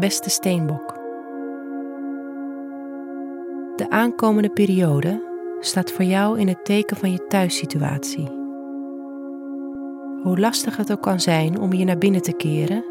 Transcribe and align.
beste 0.00 0.30
steenbok. 0.30 0.98
De 3.76 3.86
aankomende 3.88 4.50
periode 4.50 5.22
staat 5.60 5.92
voor 5.92 6.04
jou 6.04 6.38
in 6.38 6.48
het 6.48 6.64
teken 6.64 6.96
van 6.96 7.12
je 7.12 7.26
thuissituatie. 7.26 8.28
Hoe 10.22 10.38
lastig 10.38 10.76
het 10.76 10.92
ook 10.92 11.02
kan 11.02 11.20
zijn 11.20 11.60
om 11.60 11.72
je 11.72 11.84
naar 11.84 11.98
binnen 11.98 12.22
te 12.22 12.32
keren, 12.32 12.84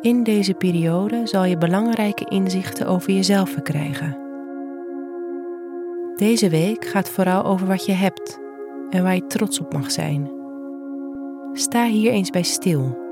in 0.00 0.22
deze 0.22 0.54
periode 0.54 1.20
zal 1.24 1.44
je 1.44 1.58
belangrijke 1.58 2.24
inzichten 2.24 2.86
over 2.86 3.12
jezelf 3.12 3.50
verkrijgen. 3.50 4.18
Deze 6.16 6.48
week 6.48 6.84
gaat 6.84 7.10
vooral 7.10 7.44
over 7.44 7.66
wat 7.66 7.84
je 7.86 7.92
hebt 7.92 8.38
en 8.90 9.02
waar 9.02 9.14
je 9.14 9.26
trots 9.26 9.60
op 9.60 9.72
mag 9.72 9.90
zijn. 9.90 10.30
Sta 11.52 11.86
hier 11.86 12.12
eens 12.12 12.30
bij 12.30 12.42
stil. 12.42 13.09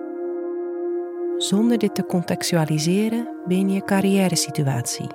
Zonder 1.38 1.78
dit 1.78 1.94
te 1.94 2.04
contextualiseren 2.04 3.28
binnen 3.46 3.74
je 3.74 3.84
carrière 3.84 4.36
situatie. 4.36 5.06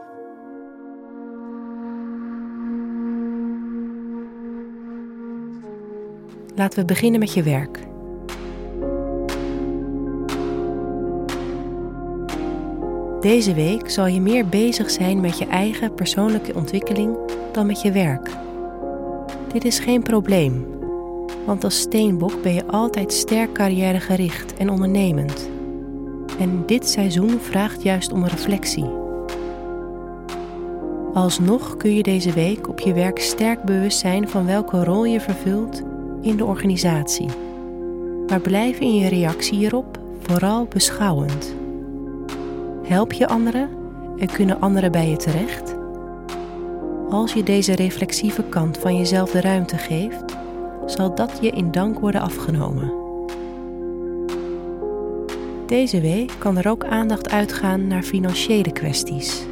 Laten 6.55 6.80
we 6.80 6.86
beginnen 6.86 7.20
met 7.20 7.34
je 7.34 7.44
werk. 7.44 7.80
Deze 13.22 13.53
week 13.53 13.90
zal 13.90 14.08
je 14.08 14.22
meer 14.22 14.48
bezig 14.48 14.90
zijn 14.92 15.22
met 15.22 15.38
je 15.38 15.48
eigen 15.48 15.94
persoonlijke 15.94 16.55
ontwikkeling 16.55 17.17
dan 17.52 17.66
met 17.66 17.81
je 17.81 17.92
werk. 17.92 18.30
Dit 19.53 19.66
is 19.66 19.80
geen 19.80 20.03
probleem, 20.03 20.67
want 21.45 21.64
als 21.64 21.80
steenbok 21.80 22.42
ben 22.42 22.53
je 22.53 22.66
altijd 22.66 23.14
sterk 23.14 23.53
carrièregericht 23.53 24.53
en 24.53 24.70
ondernemend. 24.70 25.52
En 26.44 26.63
dit 26.66 26.89
seizoen 26.89 27.39
vraagt 27.39 27.83
juist 27.83 28.11
om 28.11 28.25
reflectie. 28.25 28.86
Alsnog 31.13 31.77
kun 31.77 31.95
je 31.95 32.03
deze 32.03 32.31
week 32.31 32.69
op 32.69 32.80
je 32.80 32.94
werk 32.94 33.19
sterk 33.19 33.63
bewust 33.63 33.99
zijn 33.99 34.30
van 34.30 34.45
welke 34.45 34.83
rol 34.83 35.05
je 35.05 35.19
vervult 35.19 35.81
in 36.21 36.38
de 36.38 36.45
organisatie. 36.45 37.30
Maar 38.27 38.39
blijf 38.39 38.80
in 38.80 38.95
je 38.95 39.09
reactie 39.09 39.58
hierop 39.58 39.99
vooral 40.19 40.66
beschouwend. 40.66 41.55
Help 42.83 43.14
je 43.14 43.27
anderen 43.27 43.69
en 44.17 44.27
kunnen 44.27 44.61
anderen 44.61 44.91
bij 44.91 45.09
je 45.09 45.17
terecht? 45.17 45.75
Als 47.09 47.33
je 47.33 47.44
deze 47.44 47.75
reflexieve 47.75 48.44
kant 48.44 48.77
van 48.77 48.97
jezelf 48.97 49.31
de 49.31 49.41
ruimte 49.41 49.77
geeft, 49.77 50.36
zal 50.86 51.16
dat 51.16 51.38
je 51.41 51.49
in 51.49 51.71
dank 51.71 51.99
worden 51.99 52.21
afgenomen. 52.21 53.03
Deze 55.74 56.02
week 56.02 56.36
kan 56.38 56.58
er 56.58 56.70
ook 56.70 56.86
aandacht 56.86 57.30
uitgaan 57.30 57.88
naar 57.88 58.04
financiële 58.04 58.72
kwesties. 58.72 59.46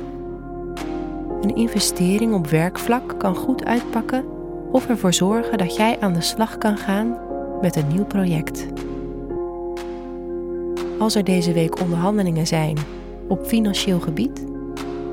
Een 1.41 1.55
investering 1.55 2.33
op 2.33 2.47
werkvlak 2.47 3.19
kan 3.19 3.35
goed 3.35 3.65
uitpakken 3.65 4.25
of 4.71 4.89
ervoor 4.89 5.13
zorgen 5.13 5.57
dat 5.57 5.75
jij 5.75 5.99
aan 5.99 6.13
de 6.13 6.21
slag 6.21 6.57
kan 6.57 6.77
gaan 6.77 7.17
met 7.61 7.75
een 7.75 7.87
nieuw 7.87 8.05
project. 8.05 8.67
Als 10.99 11.15
er 11.15 11.23
deze 11.23 11.53
week 11.53 11.79
onderhandelingen 11.79 12.47
zijn 12.47 12.77
op 13.27 13.45
financieel 13.45 13.99
gebied, 13.99 14.45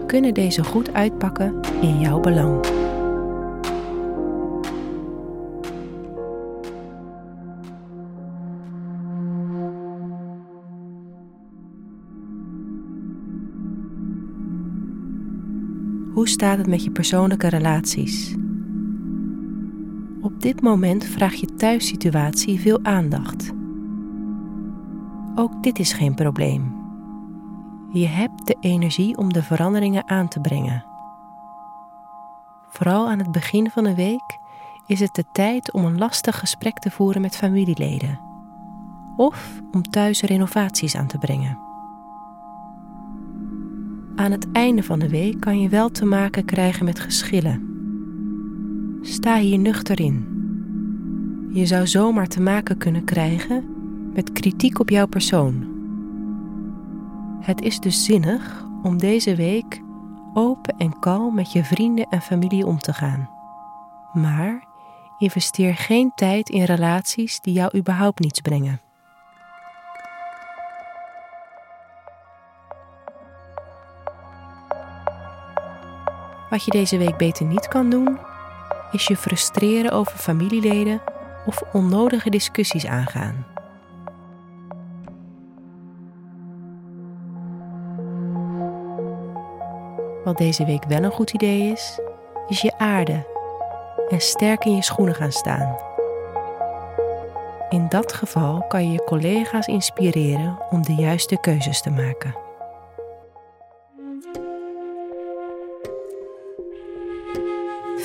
kunnen 0.06 0.34
deze 0.34 0.64
goed 0.64 0.92
uitpakken 0.92 1.60
in 1.80 2.00
jouw 2.00 2.20
belang. 2.20 2.66
Hoe 16.18 16.28
staat 16.28 16.58
het 16.58 16.66
met 16.66 16.84
je 16.84 16.90
persoonlijke 16.90 17.48
relaties? 17.48 18.34
Op 20.20 20.40
dit 20.40 20.60
moment 20.60 21.04
vraagt 21.04 21.38
je 21.40 21.54
thuissituatie 21.54 22.60
veel 22.60 22.84
aandacht. 22.84 23.50
Ook 25.34 25.62
dit 25.62 25.78
is 25.78 25.92
geen 25.92 26.14
probleem. 26.14 26.74
Je 27.92 28.06
hebt 28.06 28.46
de 28.46 28.56
energie 28.60 29.16
om 29.16 29.32
de 29.32 29.42
veranderingen 29.42 30.08
aan 30.08 30.28
te 30.28 30.40
brengen. 30.40 30.84
Vooral 32.68 33.08
aan 33.08 33.18
het 33.18 33.32
begin 33.32 33.70
van 33.70 33.84
de 33.84 33.94
week 33.94 34.38
is 34.86 35.00
het 35.00 35.14
de 35.14 35.24
tijd 35.32 35.72
om 35.72 35.84
een 35.84 35.98
lastig 35.98 36.38
gesprek 36.38 36.78
te 36.78 36.90
voeren 36.90 37.20
met 37.20 37.36
familieleden. 37.36 38.20
Of 39.16 39.60
om 39.72 39.82
thuis 39.82 40.22
renovaties 40.22 40.96
aan 40.96 41.06
te 41.06 41.18
brengen. 41.18 41.67
Aan 44.18 44.30
het 44.30 44.52
einde 44.52 44.82
van 44.82 44.98
de 44.98 45.08
week 45.08 45.40
kan 45.40 45.60
je 45.60 45.68
wel 45.68 45.90
te 45.90 46.04
maken 46.04 46.44
krijgen 46.44 46.84
met 46.84 47.00
geschillen. 47.00 47.62
Sta 49.02 49.36
hier 49.36 49.58
nuchter 49.58 50.00
in. 50.00 50.26
Je 51.52 51.66
zou 51.66 51.86
zomaar 51.86 52.26
te 52.26 52.40
maken 52.40 52.78
kunnen 52.78 53.04
krijgen 53.04 53.64
met 54.12 54.32
kritiek 54.32 54.78
op 54.78 54.90
jouw 54.90 55.06
persoon. 55.06 55.66
Het 57.40 57.60
is 57.60 57.80
dus 57.80 58.04
zinnig 58.04 58.66
om 58.82 58.98
deze 58.98 59.34
week 59.34 59.82
open 60.34 60.74
en 60.76 60.98
kalm 60.98 61.34
met 61.34 61.52
je 61.52 61.64
vrienden 61.64 62.06
en 62.08 62.20
familie 62.20 62.66
om 62.66 62.78
te 62.78 62.92
gaan. 62.92 63.30
Maar 64.12 64.66
investeer 65.18 65.74
geen 65.74 66.12
tijd 66.14 66.48
in 66.48 66.64
relaties 66.64 67.40
die 67.40 67.54
jou 67.54 67.78
überhaupt 67.78 68.20
niets 68.20 68.40
brengen. 68.40 68.80
Wat 76.50 76.64
je 76.64 76.70
deze 76.70 76.98
week 76.98 77.16
beter 77.16 77.46
niet 77.46 77.68
kan 77.68 77.90
doen, 77.90 78.18
is 78.92 79.06
je 79.06 79.16
frustreren 79.16 79.92
over 79.92 80.18
familieleden 80.18 81.00
of 81.46 81.62
onnodige 81.72 82.30
discussies 82.30 82.86
aangaan. 82.86 83.46
Wat 90.24 90.36
deze 90.36 90.64
week 90.64 90.84
wel 90.84 91.02
een 91.02 91.10
goed 91.10 91.30
idee 91.30 91.72
is, 91.72 92.00
is 92.46 92.60
je 92.60 92.78
aarde 92.78 93.26
en 94.08 94.20
sterk 94.20 94.64
in 94.64 94.74
je 94.74 94.82
schoenen 94.82 95.14
gaan 95.14 95.32
staan. 95.32 95.76
In 97.68 97.88
dat 97.88 98.12
geval 98.12 98.64
kan 98.66 98.84
je 98.86 98.92
je 98.92 99.04
collega's 99.04 99.66
inspireren 99.66 100.58
om 100.70 100.82
de 100.82 100.94
juiste 100.94 101.40
keuzes 101.40 101.82
te 101.82 101.90
maken. 101.90 102.47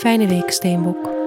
Fijne 0.03 0.27
week, 0.27 0.51
Steenbok. 0.51 1.22